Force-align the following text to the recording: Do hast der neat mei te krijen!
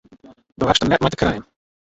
Do 0.57 0.67
hast 0.67 0.81
der 0.81 0.89
neat 0.89 1.01
mei 1.03 1.11
te 1.11 1.21
krijen! 1.21 1.43